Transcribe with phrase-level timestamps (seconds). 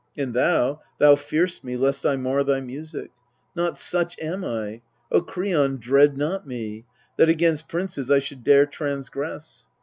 [0.17, 3.11] And thou, thou fear'st me, lest I mar thy music.
[3.55, 4.81] Not such am I
[5.11, 6.85] O Kreon, dread not me
[7.19, 9.67] That against princes I should dare transgress.